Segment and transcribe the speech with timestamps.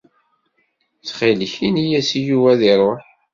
[0.97, 3.03] Ttxil-k, ini-yas i Yuba ad iruḥ.